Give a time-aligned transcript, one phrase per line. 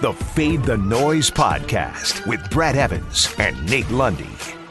[0.00, 4.30] the Fade the Noise podcast with Brad Evans and Nate Lundy.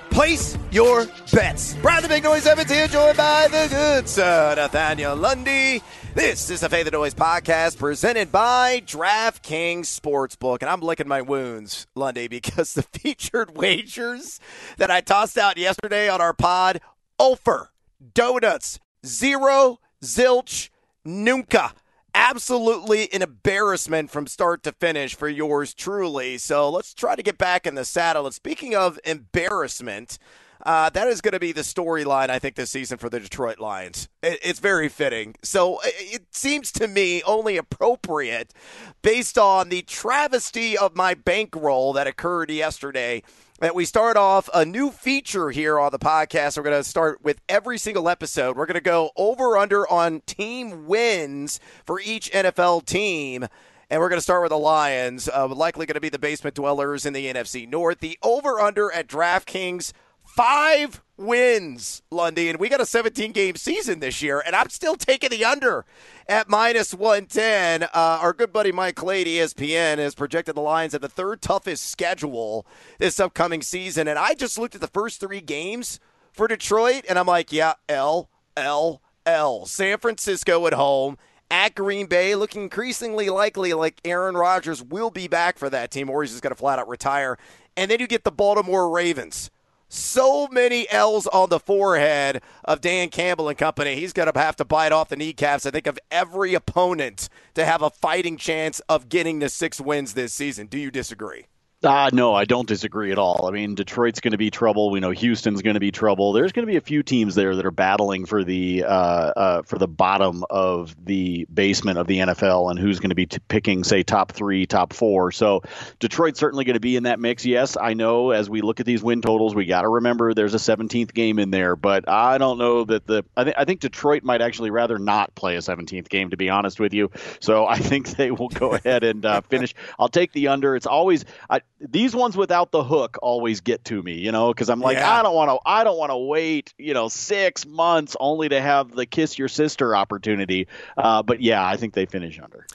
[0.09, 1.75] Place your bets.
[1.75, 5.83] Brad the Big Noise Evans here, joined by the good sir, Nathaniel Lundy.
[6.15, 10.61] This is the Fade the Noise podcast presented by DraftKings Sportsbook.
[10.61, 14.39] And I'm licking my wounds, Lundy, because the featured wagers
[14.77, 16.81] that I tossed out yesterday on our pod,
[17.19, 17.69] Ofer,
[18.15, 20.69] Donuts, Zero, Zilch,
[21.05, 21.73] Nunca
[22.13, 26.37] absolutely an embarrassment from start to finish for yours truly.
[26.37, 28.25] So let's try to get back in the saddle.
[28.25, 30.17] And speaking of embarrassment,
[30.65, 33.59] uh, that is going to be the storyline, I think, this season for the Detroit
[33.59, 34.09] Lions.
[34.21, 35.35] It, it's very fitting.
[35.41, 38.53] So it seems to me only appropriate
[39.01, 43.23] based on the travesty of my bankroll that occurred yesterday
[43.59, 46.55] that we start off a new feature here on the podcast.
[46.55, 48.55] We're going to start with every single episode.
[48.55, 53.47] We're going to go over under on team wins for each NFL team.
[53.89, 56.55] And we're going to start with the Lions, uh, likely going to be the basement
[56.55, 57.99] dwellers in the NFC North.
[57.99, 59.91] The over under at DraftKings
[60.39, 64.95] five wins, Lundy, and we got a 17 game season this year, and I'm still
[64.95, 65.83] taking the under
[66.29, 67.83] at minus 110.
[67.83, 71.87] Uh, our good buddy Mike Clay, ESPN, has projected the Lions at the third toughest
[71.87, 72.65] schedule
[72.99, 75.99] this upcoming season, and I just looked at the first three games
[76.31, 79.65] for Detroit, and I'm like, yeah, L, L, L.
[79.65, 81.17] San Francisco at home.
[81.51, 86.09] At Green Bay, looking increasingly likely like Aaron Rodgers will be back for that team,
[86.09, 87.37] or he's just going to flat out retire.
[87.75, 89.49] And then you get the Baltimore Ravens
[89.89, 93.95] so many L's on the forehead of Dan Campbell and company.
[93.95, 97.65] He's going to have to bite off the kneecaps, I think, of every opponent to
[97.65, 100.67] have a fighting chance of getting the six wins this season.
[100.67, 101.47] Do you disagree?
[101.81, 103.45] Uh, no, I don't disagree at all.
[103.47, 104.91] I mean, Detroit's going to be trouble.
[104.91, 106.33] We know Houston's going to be trouble.
[106.33, 109.61] There's going to be a few teams there that are battling for the uh, uh,
[109.61, 113.37] for the bottom of the basement of the NFL and who's going to be t-
[113.47, 115.31] picking, say, top three, top four.
[115.31, 115.61] So
[115.99, 117.45] Detroit's certainly going to be in that mix.
[117.45, 118.31] Yes, I know.
[118.31, 121.39] As we look at these win totals, we got to remember there's a 17th game
[121.39, 123.23] in there, but I don't know that the.
[123.37, 126.49] I, th- I think Detroit might actually rather not play a 17th game, to be
[126.49, 127.09] honest with you.
[127.39, 129.73] So I think they will go ahead and uh, finish.
[129.97, 130.75] I'll take the under.
[130.75, 131.23] It's always.
[131.49, 134.97] I, these ones without the hook always get to me, you know, because I'm like,
[134.97, 135.19] yeah.
[135.19, 138.59] I don't want to, I don't want to wait, you know, six months only to
[138.59, 140.67] have the kiss your sister opportunity.
[140.97, 142.65] Uh, but yeah, I think they finish under.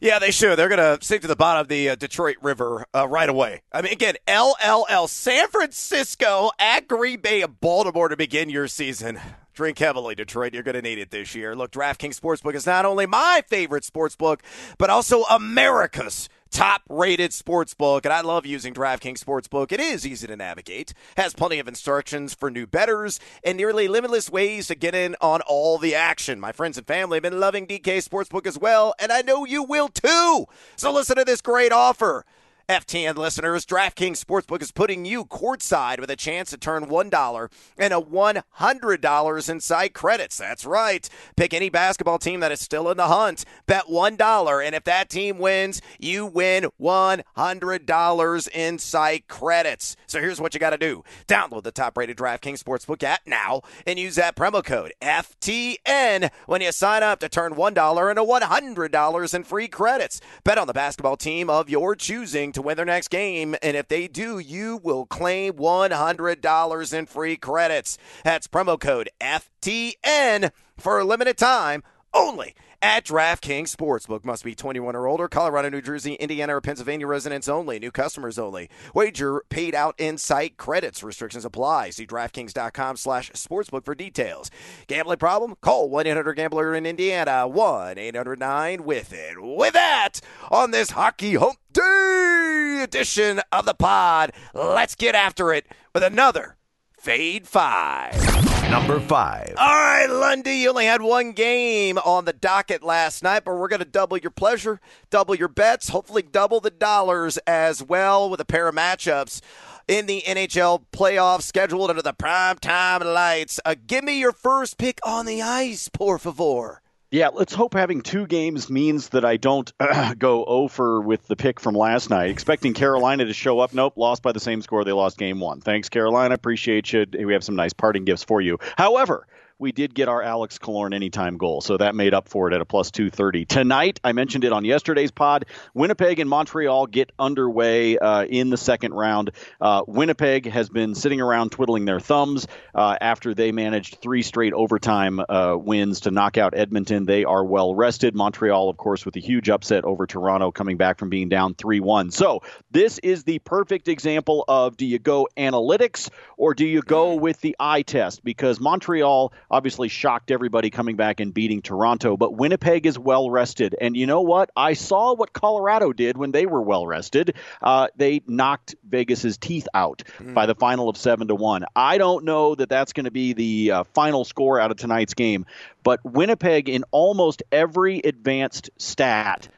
[0.00, 0.58] Yeah, they should.
[0.58, 3.60] They're going to sink to the bottom of the uh, Detroit River uh, right away.
[3.70, 9.20] I mean, again, LLL, San Francisco at Green Bay of Baltimore to begin your season.
[9.52, 10.54] Drink heavily, Detroit.
[10.54, 11.54] You're going to need it this year.
[11.54, 14.40] Look, DraftKings Sportsbook is not only my favorite sportsbook,
[14.78, 18.04] but also America's top rated sportsbook.
[18.04, 19.72] And I love using DraftKings Sportsbook.
[19.72, 24.30] It is easy to navigate, has plenty of instructions for new betters, and nearly limitless
[24.30, 26.40] ways to get in on all the action.
[26.40, 29.62] My friends and family have been loving DK Sportsbook as well, and I know you
[29.62, 30.46] will too.
[30.76, 32.24] So listen to this great offer.
[32.70, 37.92] FTN listeners, DraftKings Sportsbook is putting you courtside with a chance to turn $1 and
[37.92, 40.36] a $100 in site credits.
[40.36, 41.08] That's right.
[41.36, 43.44] Pick any basketball team that is still in the hunt.
[43.66, 49.96] Bet $1, and if that team wins, you win $100 in site credits.
[50.06, 53.62] So here's what you got to do download the top rated DraftKings Sportsbook app now
[53.84, 59.34] and use that promo code FTN when you sign up to turn $1 into $100
[59.34, 60.20] in free credits.
[60.44, 63.56] Bet on the basketball team of your choosing to to win their next game.
[63.62, 67.98] And if they do, you will claim $100 in free credits.
[68.24, 71.82] That's promo code FTN for a limited time
[72.12, 74.24] only at DraftKings Sportsbook.
[74.24, 75.28] Must be 21 or older.
[75.28, 77.78] Colorado, New Jersey, Indiana, or Pennsylvania residents only.
[77.78, 78.70] New customers only.
[78.94, 81.02] Wager paid out in site credits.
[81.02, 81.90] Restrictions apply.
[81.90, 84.50] See DraftKings.com slash sportsbook for details.
[84.86, 85.56] Gambling problem?
[85.60, 87.48] Call 1-800-GAMBLER in Indiana.
[87.48, 89.36] 1-800-9-WITH-IT.
[89.42, 90.20] With that,
[90.50, 96.56] on this Hockey Hump Day edition of the pod, let's get after it with another
[96.98, 98.49] Fade 5.
[98.70, 99.54] Number five.
[99.58, 103.66] All right, Lundy, you only had one game on the docket last night, but we're
[103.66, 104.80] going to double your pleasure,
[105.10, 109.40] double your bets, hopefully double the dollars as well with a pair of matchups
[109.88, 113.58] in the NHL playoffs scheduled under the prime time lights.
[113.64, 116.80] Uh, give me your first pick on the ice, por favor.
[117.12, 121.34] Yeah, let's hope having two games means that I don't uh, go over with the
[121.34, 122.30] pick from last night.
[122.30, 123.74] Expecting Carolina to show up.
[123.74, 125.60] Nope, lost by the same score they lost game one.
[125.60, 126.34] Thanks, Carolina.
[126.34, 127.06] Appreciate you.
[127.12, 128.58] We have some nice parting gifts for you.
[128.76, 129.26] However,
[129.60, 132.62] we did get our Alex Killorn anytime goal, so that made up for it at
[132.62, 133.44] a plus 230.
[133.44, 135.44] Tonight, I mentioned it on yesterday's pod.
[135.74, 139.32] Winnipeg and Montreal get underway uh, in the second round.
[139.60, 144.54] Uh, Winnipeg has been sitting around twiddling their thumbs uh, after they managed three straight
[144.54, 147.04] overtime uh, wins to knock out Edmonton.
[147.04, 148.14] They are well rested.
[148.14, 151.80] Montreal, of course, with a huge upset over Toronto, coming back from being down 3
[151.80, 152.10] 1.
[152.12, 152.40] So,
[152.70, 156.08] this is the perfect example of do you go analytics
[156.38, 158.24] or do you go with the eye test?
[158.24, 163.74] Because Montreal obviously shocked everybody coming back and beating Toronto, but Winnipeg is well rested.
[163.80, 164.50] And you know what?
[164.56, 167.34] I saw what Colorado did when they were well rested.
[167.60, 170.34] Uh, they knocked Vegas's teeth out mm.
[170.34, 171.64] by the final of seven to one.
[171.74, 175.14] I don't know that that's going to be the uh, final score out of tonight's
[175.14, 175.46] game,
[175.82, 179.48] but Winnipeg in almost every advanced stat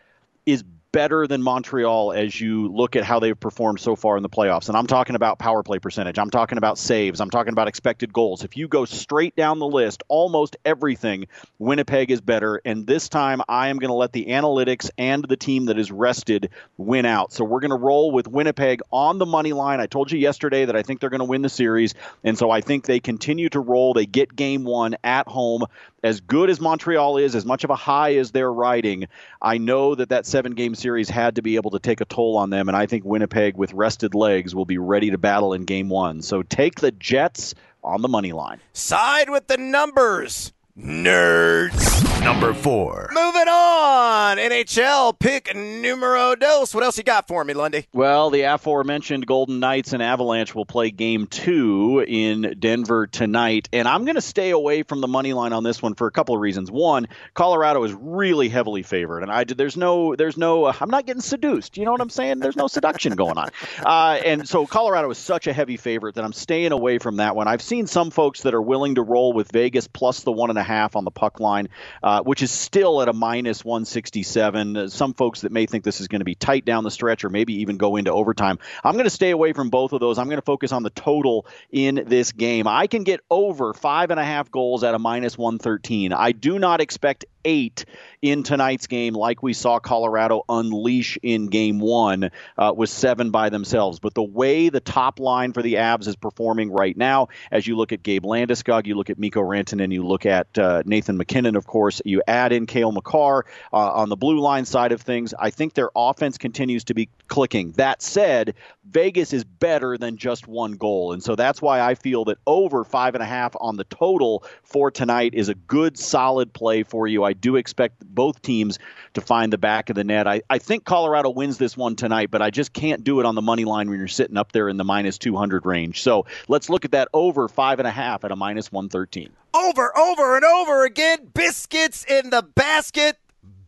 [0.46, 4.28] is better than Montreal as you look at how they've performed so far in the
[4.28, 4.68] playoffs.
[4.68, 6.18] And I'm talking about power play percentage.
[6.18, 7.20] I'm talking about saves.
[7.20, 8.44] I'm talking about expected goals.
[8.44, 11.26] If you go straight down the list, almost everything,
[11.58, 12.60] Winnipeg is better.
[12.64, 15.90] And this time, I am going to let the analytics and the team that is
[15.90, 17.32] rested win out.
[17.32, 19.80] So we're going to roll with Winnipeg on the money line.
[19.80, 21.94] I told you yesterday that I think they're going to win the series.
[22.22, 23.94] And so I think they continue to roll.
[23.94, 25.64] They get game one at home
[26.02, 29.08] as good as Montreal is, as much of a high as they're riding,
[29.40, 32.36] I know that that seven game series had to be able to take a toll
[32.36, 32.68] on them.
[32.68, 36.22] And I think Winnipeg, with rested legs, will be ready to battle in game one.
[36.22, 37.54] So take the Jets
[37.84, 38.60] on the money line.
[38.72, 40.52] Side with the numbers.
[40.78, 42.02] Nerds.
[42.24, 43.10] Number four.
[43.12, 44.38] Moving on.
[44.38, 46.72] NHL pick numero dos.
[46.72, 47.88] What else you got for me, Lundy?
[47.92, 53.68] Well, the aforementioned Golden Knights and Avalanche will play game two in Denver tonight.
[53.72, 56.10] And I'm going to stay away from the money line on this one for a
[56.12, 56.70] couple of reasons.
[56.70, 59.24] One, Colorado is really heavily favored.
[59.24, 61.76] And I there's no, there's no, uh, I'm not getting seduced.
[61.76, 62.38] You know what I'm saying?
[62.38, 63.50] There's no seduction going on.
[63.84, 67.36] Uh, and so Colorado is such a heavy favorite that I'm staying away from that
[67.36, 67.46] one.
[67.48, 70.58] I've seen some folks that are willing to roll with Vegas plus the one and
[70.58, 71.68] a a half on the puck line,
[72.02, 74.76] uh, which is still at a minus 167.
[74.76, 77.24] Uh, some folks that may think this is going to be tight down the stretch
[77.24, 78.58] or maybe even go into overtime.
[78.82, 80.18] I'm going to stay away from both of those.
[80.18, 82.66] I'm going to focus on the total in this game.
[82.66, 86.12] I can get over five and a half goals at a minus 113.
[86.12, 87.84] I do not expect eight
[88.22, 93.50] in tonight's game, like we saw Colorado unleash in game one, uh, was seven by
[93.50, 93.98] themselves.
[93.98, 97.76] But the way the top line for the Avs is performing right now, as you
[97.76, 101.16] look at Gabe Landeskog, you look at Mikko Rantanen, and you look at uh, Nathan
[101.16, 105.02] MacKinnon, of course, you add in Cale Makar uh, on the blue line side of
[105.02, 107.72] things, I think their offense continues to be clicking.
[107.72, 111.12] That said, Vegas is better than just one goal.
[111.12, 114.44] And so that's why I feel that over five and a half on the total
[114.64, 117.22] for tonight is a good, solid play for you.
[117.22, 118.78] I do expect both teams
[119.14, 120.26] to find the back of the net.
[120.26, 123.36] I, I think Colorado wins this one tonight, but I just can't do it on
[123.36, 126.02] the money line when you're sitting up there in the minus 200 range.
[126.02, 129.30] So let's look at that over five and a half at a minus 113.
[129.54, 131.30] Over, over, and over again.
[131.32, 133.18] Biscuits in the basket.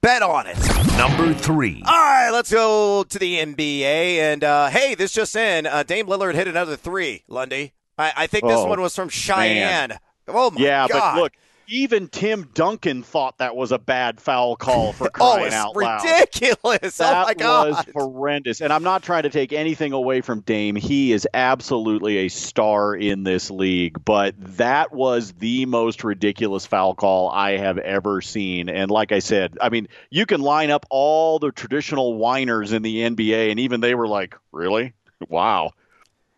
[0.05, 0.59] Bet on it.
[0.99, 1.83] Number three.
[1.87, 4.19] All right, let's go to the NBA.
[4.19, 7.25] And uh, hey, this just in: uh, Dame Lillard hit another three.
[7.27, 9.89] Lundy, I, I think this oh, one was from Cheyenne.
[9.89, 9.99] Man.
[10.29, 11.15] Oh my yeah, God.
[11.15, 11.33] but look,
[11.69, 15.76] even Tim Duncan thought that was a bad foul call for oh, crying oh, out
[15.76, 16.05] loud.
[16.05, 17.00] Ridiculous!
[17.00, 17.69] Oh, that oh my God.
[17.69, 18.61] was horrendous.
[18.61, 20.76] And I'm not trying to take anything away from Dame.
[20.76, 26.94] He is absolutely a star in this league, but that was the most ridiculous foul
[26.94, 28.69] call I have ever seen.
[28.69, 32.82] And like I said, I mean, you can line up all the traditional whiners in
[32.82, 34.93] the NBA, and even they were like, "Really?
[35.28, 35.72] Wow."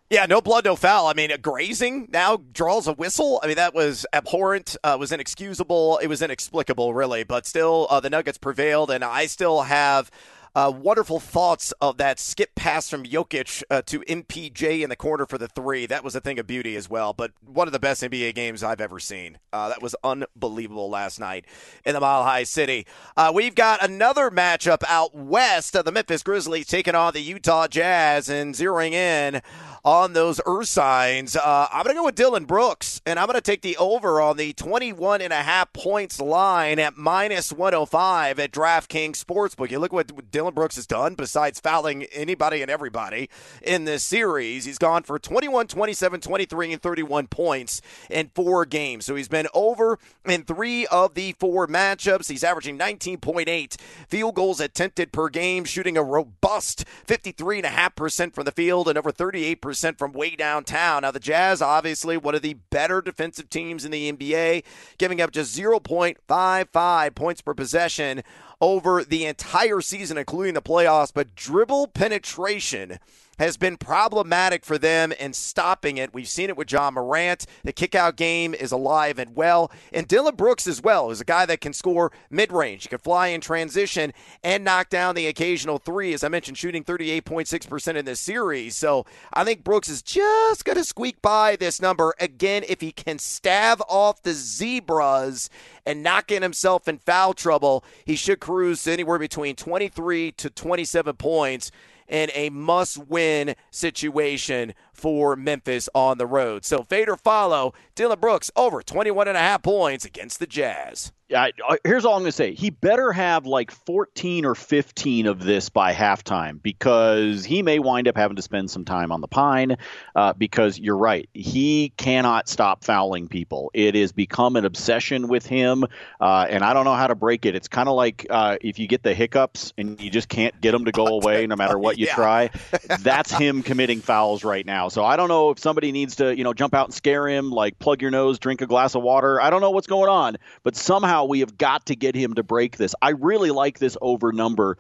[0.09, 1.09] Yeah, no blood, no foul.
[1.09, 3.41] I mean, grazing now draws a whistle.
[3.43, 5.99] I mean, that was abhorrent, uh, was inexcusable.
[5.99, 7.25] It was inexplicable, really.
[7.25, 10.13] But still, uh, the Nuggets prevailed, and I still have
[10.57, 15.27] uh, wonderful thoughts of that skip pass from Jokic uh, to MPJ in the corner
[15.27, 15.85] for the three.
[15.85, 17.13] That was a thing of beauty as well.
[17.13, 19.37] But one of the best NBA games I've ever seen.
[19.53, 21.45] Uh, that was unbelievable last night
[21.85, 22.87] in the Mile High City.
[23.19, 25.77] Uh, we've got another matchup out west.
[25.77, 29.43] Of the Memphis Grizzlies taking on the Utah Jazz and zeroing in
[29.87, 31.37] on those Ursines.
[31.37, 34.21] Uh, I'm going to go with Dillon Brooks, and I'm going to take the over
[34.21, 39.71] on the 21 and a half points line at minus 105 at DraftKings Sportsbook.
[39.71, 43.29] You look what Dillon Brooks has done besides fouling anybody and everybody
[43.63, 44.65] in this series.
[44.65, 49.07] He's gone for 21, 27, 23, and 31 points in four games.
[49.07, 52.29] So he's been over in three of the four matchups.
[52.29, 53.77] He's averaging 19.8
[54.07, 59.99] field goals attempted per game, shooting a robust 53.5% from the field and over 38%
[59.99, 61.03] from way downtown.
[61.03, 64.63] Now, the Jazz, obviously, one of the better defensive teams in the NBA,
[64.97, 68.23] giving up just 0.55 points per possession
[68.61, 72.99] over the entire season, including the playoffs, but dribble penetration
[73.39, 76.15] has been problematic for them in stopping it.
[76.15, 77.47] We've seen it with Ja Morant.
[77.65, 79.71] The kickout game is alive and well.
[79.93, 82.85] And Dillon Brooks as well is a guy that can score mid range.
[82.85, 84.13] He can fly in transition
[84.43, 86.13] and knock down the occasional three.
[86.15, 88.77] As I mentioned, shooting 38.6% in this series.
[88.77, 92.93] So I think Brooks is just going to squeak by this number again if he
[92.93, 95.51] can stave off the Zebras
[95.85, 97.85] and not get himself in foul trouble.
[98.05, 101.71] He should cruise anywhere between 23 to 27 points
[102.09, 106.65] in a must win situation for Memphis on the road.
[106.65, 111.13] So fade or follow Dillon Brooks over 21 and a half points against the Jazz.
[111.29, 111.49] Yeah,
[111.83, 112.55] here's all I'm going to say.
[112.55, 118.07] He better have like 14 or 15 of this by halftime because he may wind
[118.07, 119.77] up having to spend some time on the pine.
[120.15, 123.73] Uh, because you're right, he cannot stop fouling people.
[123.75, 125.85] It has become an obsession with him,
[126.21, 127.57] uh, and I don't know how to break it.
[127.57, 130.71] It's kind of like uh, if you get the hiccups and you just can't get
[130.71, 132.15] them to go away no matter what you yeah.
[132.15, 132.51] try.
[133.01, 134.86] That's him committing fouls right now.
[134.91, 137.51] So I don't know if somebody needs to, you know, jump out and scare him,
[137.51, 139.41] like plug your nose, drink a glass of water.
[139.41, 142.35] I don't know what's going on, but somehow somehow we have got to get him
[142.35, 142.95] to break this.
[143.01, 144.77] I really like this over number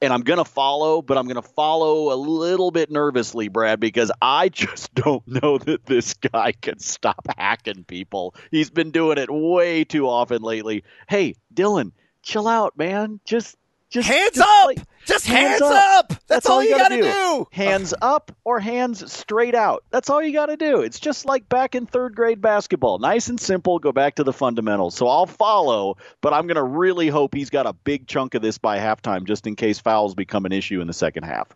[0.00, 3.78] and I'm going to follow, but I'm going to follow a little bit nervously, Brad,
[3.78, 8.34] because I just don't know that this guy can stop hacking people.
[8.50, 10.82] He's been doing it way too often lately.
[11.08, 13.20] Hey, Dillon, chill out, man.
[13.24, 13.56] Just
[13.92, 14.66] just hands just up.
[14.66, 15.70] Like, just hands, hands up.
[15.72, 16.08] up.
[16.08, 17.02] That's, That's, all, you got to do.
[17.02, 17.46] do.
[17.50, 19.84] Hands up or hands straight out.
[19.90, 20.80] That's all you got to do.
[20.80, 22.98] It's just like back in third grade basketball.
[22.98, 23.78] Nice and simple.
[23.78, 24.94] Go back to the fundamentals.
[24.94, 28.42] So I'll follow, but I'm going to really hope he's got a big chunk of
[28.42, 31.48] this by halftime just in case fouls become an issue in the second half.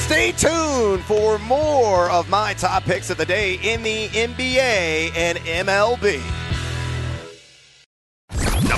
[0.00, 5.38] Stay tuned for more of my top picks of the day in the NBA and
[5.38, 6.51] MLB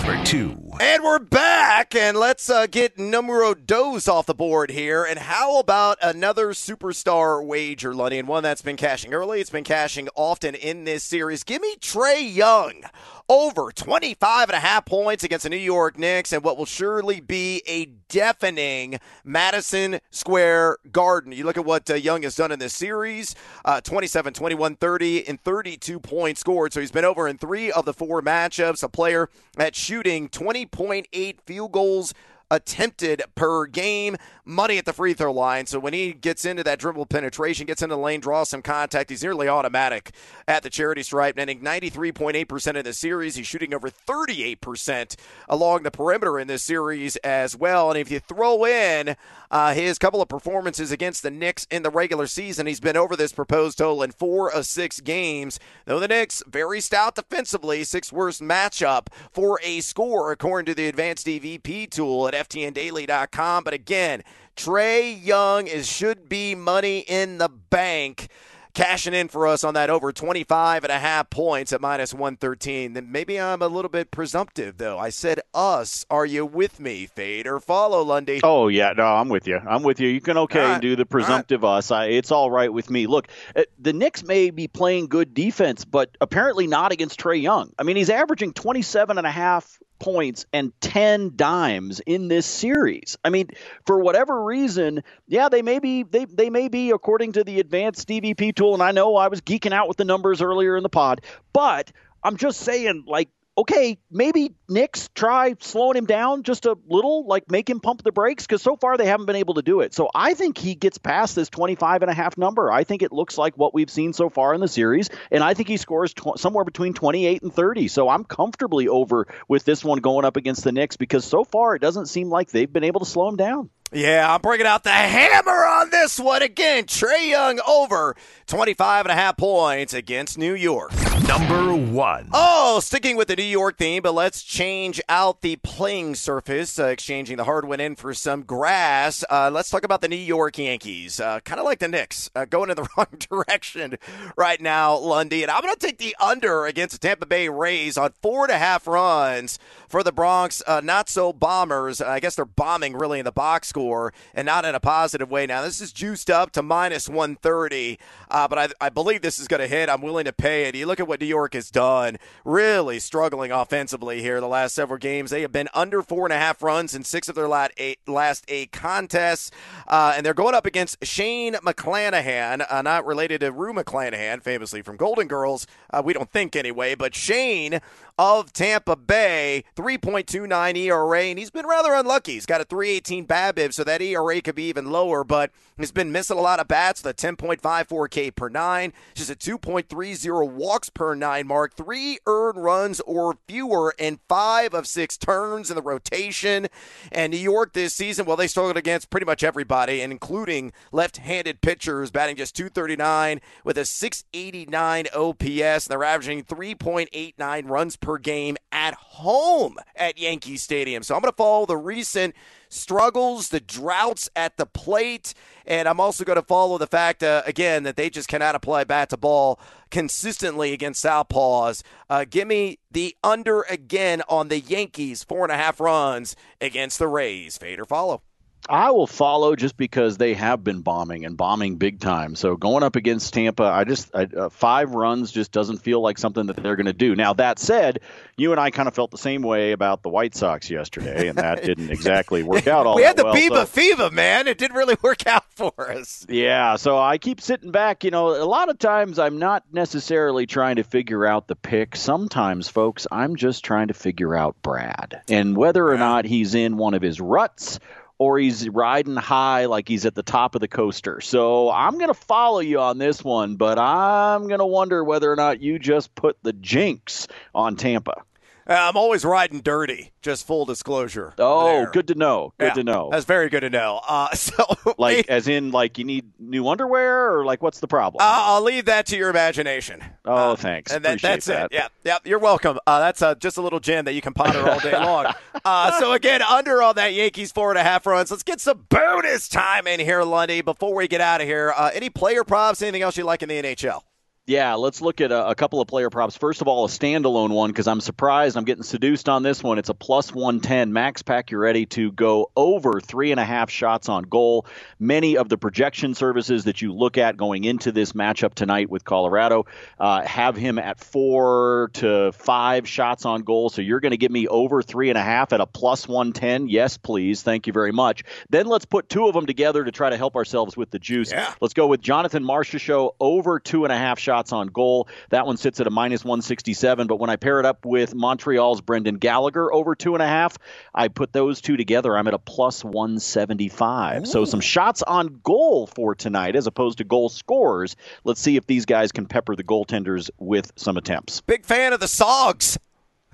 [0.04, 0.70] number two.
[0.80, 5.04] And we're back, and let's uh, get numero dos off the board here.
[5.04, 9.40] And how about another superstar wager, Lundy, and one that's been cashing early?
[9.40, 11.42] It's been cashing often in this series.
[11.42, 12.82] Give me Trae Young
[13.28, 17.20] over 25 and a half points against the New York Knicks and what will surely
[17.20, 21.32] be a deafening Madison Square Garden.
[21.32, 25.28] You look at what uh, Young has done in this series uh, 27, 21, 30,
[25.28, 26.72] and 32 points scored.
[26.72, 28.82] So he's been over in three of the four matchups.
[28.82, 32.14] A player at shooting 20.8 field goals
[32.50, 34.16] attempted per game.
[34.46, 35.64] Money at the free throw line.
[35.64, 39.08] So when he gets into that dribble penetration, gets into the lane, draws some contact,
[39.08, 40.12] he's nearly automatic
[40.46, 43.36] at the charity stripe, netting 93.8% in the series.
[43.36, 45.16] He's shooting over 38%
[45.48, 47.90] along the perimeter in this series as well.
[47.90, 49.16] And if you throw in
[49.50, 53.16] uh, his couple of performances against the Knicks in the regular season, he's been over
[53.16, 55.58] this proposed total in four of six games.
[55.86, 60.86] Though the Knicks, very stout defensively, sixth worst matchup for a score, according to the
[60.86, 63.64] advanced DVP tool at FTNDaily.com.
[63.64, 64.22] But again,
[64.56, 68.28] Trae Young is should be money in the bank
[68.74, 72.92] cashing in for us on that over 25 and a half points at minus 113.
[72.92, 74.98] Then maybe I'm a little bit presumptive, though.
[74.98, 76.04] I said us.
[76.10, 78.40] Are you with me, Fade or follow, Lundy?
[78.42, 78.92] Oh, yeah.
[78.96, 79.60] No, I'm with you.
[79.66, 80.08] I'm with you.
[80.08, 80.72] You can okay right.
[80.72, 81.78] and do the presumptive right.
[81.78, 81.90] us.
[81.90, 83.06] I, it's all right with me.
[83.06, 87.72] Look, uh, the Knicks may be playing good defense, but apparently not against Trae Young.
[87.78, 93.16] I mean, he's averaging 27 and a half points and 10 dimes in this series.
[93.24, 93.48] I mean,
[93.86, 98.08] for whatever reason, yeah, they may be they, they may be according to the advanced
[98.08, 100.88] DVP tool and I know I was geeking out with the numbers earlier in the
[100.88, 101.20] pod,
[101.52, 107.26] but I'm just saying like okay, maybe Knicks try slowing him down just a little,
[107.26, 109.80] like make him pump the brakes, because so far they haven't been able to do
[109.80, 109.94] it.
[109.94, 112.70] So I think he gets past this 25 and a half number.
[112.70, 115.54] I think it looks like what we've seen so far in the series, and I
[115.54, 117.88] think he scores tw- somewhere between 28 and 30.
[117.88, 121.74] So I'm comfortably over with this one going up against the Knicks because so far
[121.74, 123.70] it doesn't seem like they've been able to slow him down.
[123.92, 126.84] Yeah, I'm bringing out the hammer on this one again.
[126.84, 128.16] Trae Young over
[128.48, 130.90] 25 and a half points against New York.
[131.26, 132.28] Number one.
[132.32, 136.86] Oh, sticking with the New York theme, but let's change out the playing surface, uh,
[136.88, 139.24] exchanging the hardwood in for some grass.
[139.30, 141.20] Uh, let's talk about the New York Yankees.
[141.20, 143.96] Uh, kind of like the Knicks, uh, going in the wrong direction
[144.36, 145.42] right now, Lundy.
[145.42, 148.52] And I'm going to take the under against the Tampa Bay Rays on four and
[148.52, 152.02] a half runs for the Bronx uh, not so bombers.
[152.02, 155.46] I guess they're bombing really in the box score and not in a positive way.
[155.46, 157.98] Now, this is juiced up to minus 130,
[158.30, 159.88] uh, but I, I believe this is going to hit.
[159.88, 160.74] I'm willing to pay it.
[160.74, 164.98] You look at what New York has done, really struggling offensively here the last several
[164.98, 165.30] games.
[165.30, 167.98] They have been under four and a half runs in six of their last eight,
[168.06, 169.50] last eight contests,
[169.88, 174.82] uh, and they're going up against Shane McClanahan, uh, not related to Rue McClanahan, famously
[174.82, 175.66] from Golden Girls.
[175.90, 177.80] Uh, we don't think anyway, but Shane
[178.16, 182.32] of Tampa Bay, 3.29 ERA, and he's been rather unlucky.
[182.32, 186.12] He's got a 318 BABIP, so that ERA could be even lower, but he's been
[186.12, 190.90] missing a lot of bats with a 10.54 K per nine, just a 2.30 walks
[190.90, 195.82] per nine mark, three earned runs or fewer in five of six turns in the
[195.82, 196.68] rotation.
[197.10, 201.60] And New York this season, well, they struggled against pretty much everybody, and including left-handed
[201.60, 205.86] pitchers, batting just 239 with a 689 OPS.
[205.86, 211.02] And they're averaging 3.89 runs per game at home at Yankee Stadium.
[211.02, 212.34] So I'm going to follow the recent
[212.68, 215.32] struggles, the droughts at the plate,
[215.64, 218.84] and I'm also going to follow the fact, uh, again, that they just cannot apply
[218.84, 219.58] bat to ball
[219.90, 221.82] consistently against Southpaws.
[222.10, 226.98] Uh, give me the under again on the Yankees, four and a half runs against
[226.98, 227.56] the Rays.
[227.56, 228.22] Fade or follow.
[228.68, 232.34] I will follow just because they have been bombing and bombing big time.
[232.34, 236.16] So going up against Tampa, I just I, uh, five runs just doesn't feel like
[236.16, 237.14] something that they're going to do.
[237.14, 238.00] Now that said,
[238.36, 241.36] you and I kind of felt the same way about the White Sox yesterday, and
[241.36, 242.96] that didn't exactly work out all.
[242.96, 243.66] we had the well, Biba so.
[243.66, 244.48] Fever, man.
[244.48, 246.24] It didn't really work out for us.
[246.28, 248.02] Yeah, so I keep sitting back.
[248.02, 251.96] You know, a lot of times I'm not necessarily trying to figure out the pick.
[251.96, 256.78] Sometimes, folks, I'm just trying to figure out Brad and whether or not he's in
[256.78, 257.78] one of his ruts
[258.18, 261.20] or he's riding high like he's at the top of the coaster.
[261.20, 265.30] So I'm going to follow you on this one, but I'm going to wonder whether
[265.30, 268.22] or not you just put the jinx on Tampa.
[268.68, 270.12] Uh, I'm always riding dirty.
[270.22, 271.34] Just full disclosure.
[271.38, 271.90] Oh, there.
[271.90, 272.54] good to know.
[272.58, 273.08] Good Yeah, to know.
[273.12, 274.00] That's very good to know.
[274.08, 274.64] Uh, so,
[274.98, 278.22] Like, as in, like you need new underwear, or like what's the problem?
[278.22, 280.02] Uh, I'll leave that to your imagination.
[280.24, 280.92] oh, Uh, thanks.
[280.92, 281.66] And that, that's that.
[281.66, 281.72] it.
[281.74, 282.18] Yeah, yeah.
[282.24, 282.78] You're welcome.
[282.86, 285.26] Uh, that's uh, just a little gem that you can ponder all day long.
[285.66, 288.30] Uh, so again, under on that Yankees four and a half runs.
[288.30, 290.60] Let's get some bonus time in here, Lundy.
[290.60, 292.82] Before we get out of here, uh, any player props?
[292.82, 294.02] Anything else you like in the NHL?
[294.46, 296.36] Yeah, let's look at a, a couple of player props.
[296.36, 298.58] First of all, a standalone one because I'm surprised.
[298.58, 299.78] I'm getting seduced on this one.
[299.78, 300.92] It's a plus 110.
[300.92, 304.66] Max Pacioretty to go over three and a half shots on goal.
[304.98, 309.02] Many of the projection services that you look at going into this matchup tonight with
[309.02, 309.64] Colorado
[309.98, 313.70] uh, have him at four to five shots on goal.
[313.70, 316.68] So you're going to give me over three and a half at a plus 110.
[316.68, 317.42] Yes, please.
[317.42, 318.24] Thank you very much.
[318.50, 321.32] Then let's put two of them together to try to help ourselves with the juice.
[321.32, 321.54] Yeah.
[321.62, 325.08] Let's go with Jonathan Marchessault over two and a half shots on goal.
[325.30, 327.06] That one sits at a minus 167.
[327.06, 330.58] But when I pair it up with Montreal's Brendan Gallagher over two and a half,
[330.94, 332.16] I put those two together.
[332.16, 334.26] I'm at a plus 175.
[334.26, 337.96] So some shots on goal for tonight as opposed to goal scorers.
[338.24, 341.40] Let's see if these guys can pepper the goaltenders with some attempts.
[341.40, 342.78] Big fan of the Sogs.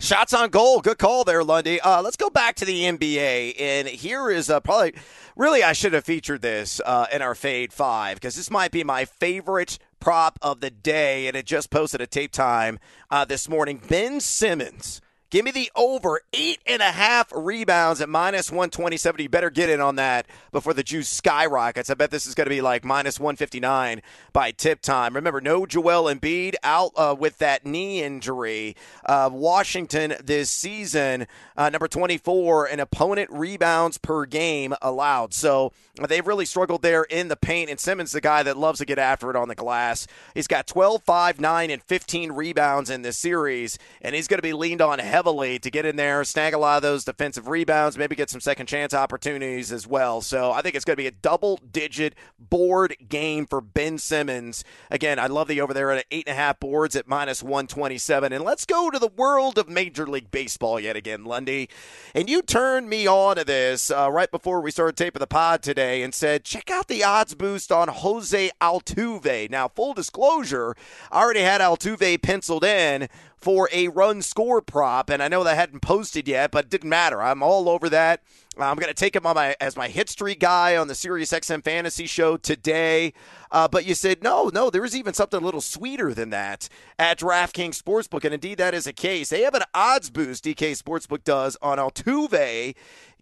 [0.01, 0.81] Shots on goal.
[0.81, 1.79] Good call there, Lundy.
[1.79, 3.61] Uh, let's go back to the NBA.
[3.61, 4.95] And here is uh, probably,
[5.37, 8.83] really, I should have featured this uh, in our Fade 5 because this might be
[8.83, 11.27] my favorite prop of the day.
[11.27, 12.79] And it just posted a tape time
[13.11, 13.81] uh, this morning.
[13.89, 15.01] Ben Simmons.
[15.31, 19.23] Give me the over eight and a half rebounds at minus 127.
[19.23, 21.89] You better get in on that before the juice skyrockets.
[21.89, 25.15] I bet this is going to be like minus 159 by tip time.
[25.15, 28.75] Remember, no Joel Embiid out uh, with that knee injury.
[29.07, 35.33] Uh, Washington this season, uh, number 24, an opponent rebounds per game allowed.
[35.33, 35.73] So
[36.09, 37.71] they've really struggled there in the paint.
[37.71, 40.67] And Simmons, the guy that loves to get after it on the glass, he's got
[40.67, 44.83] 12, 5, 9, and 15 rebounds in this series, and he's going to be leaned
[44.83, 48.31] on heavily to get in there, snag a lot of those defensive rebounds, maybe get
[48.31, 50.21] some second chance opportunities as well.
[50.21, 54.65] So I think it's going to be a double digit board game for Ben Simmons.
[54.91, 58.33] Again, I love the over there at eight and a half boards at minus 127.
[58.33, 61.69] And let's go to the world of Major League Baseball yet again, Lundy.
[62.15, 65.63] And you turned me on to this uh, right before we started taping the pod
[65.63, 69.51] today and said, check out the odds boost on Jose Altuve.
[69.51, 70.75] Now, full disclosure,
[71.13, 73.09] I already had Altuve penciled in
[73.41, 76.91] for a run score prop, and I know that hadn't posted yet, but it didn't
[76.91, 77.23] matter.
[77.23, 78.23] I'm all over that.
[78.59, 81.31] I'm going to take him on my as my hit streak guy on the Sirius
[81.33, 83.15] XM Fantasy Show today.
[83.51, 84.71] Uh, but you said no, no.
[84.71, 88.75] There is even something a little sweeter than that at DraftKings Sportsbook, and indeed that
[88.75, 89.31] is a case.
[89.31, 90.45] They have an odds boost.
[90.45, 92.75] DK Sportsbook does on Altuve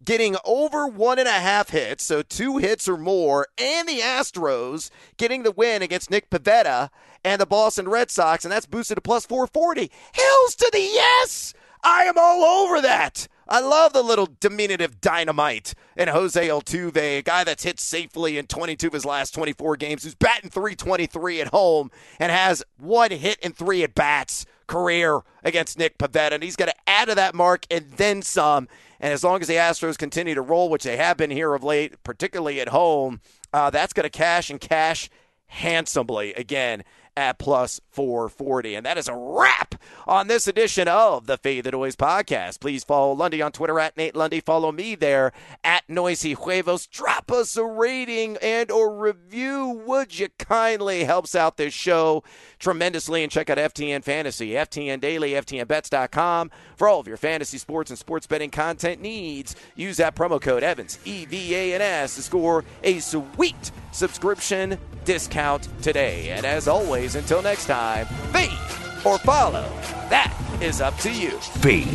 [0.05, 4.91] getting over one and a half hits, so two hits or more, and the Astros
[5.17, 6.91] getting the win against Nick Pivetta
[7.25, 9.91] and the Boston Red Sox, and that's boosted to plus 440.
[10.13, 11.55] Hills to the yes!
[11.83, 13.29] I am all over that.
[13.51, 18.47] I love the little diminutive dynamite and Jose Altuve, a guy that's hit safely in
[18.47, 23.39] 22 of his last 24 games, who's batting 323 at home and has one hit
[23.43, 26.33] and three at bats career against Nick Pivetta.
[26.33, 28.69] And he's going to add to that mark and then some.
[29.01, 31.63] And as long as the Astros continue to roll, which they have been here of
[31.63, 33.21] late, particularly at home,
[33.53, 35.09] uh, that's going to cash and cash
[35.47, 36.85] handsomely again
[37.19, 38.77] at plus 440.
[38.77, 39.75] And that is a wrap
[40.07, 42.61] on this edition of the Fade Noise podcast.
[42.61, 44.41] Please follow Lundy on Twitter at Nate Lundy.
[44.41, 45.33] Follow me there
[45.65, 46.87] at Noisy Huevos.
[46.87, 51.05] Drop us a rating and or review, would you kindly?
[51.05, 52.23] Helps out this show
[52.61, 53.25] tremendously.
[53.25, 57.99] And check out FTN Fantasy, FTN Daily, FTNBets.com for all of your fantasy sports and
[57.99, 59.57] sports betting content needs.
[59.75, 64.79] Use that promo code Evans, E V A N S, to score a sweet subscription
[65.05, 66.31] discount today.
[66.31, 68.59] And as always, until next time, feed
[69.05, 69.69] or follow.
[70.11, 71.31] That is up to you.
[71.39, 71.87] Fade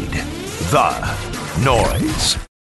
[0.71, 2.52] the noise.